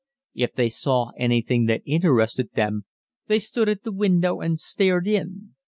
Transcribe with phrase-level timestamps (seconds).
[0.33, 2.85] If they saw anything that interested them
[3.27, 5.53] they stood at the window and stared in.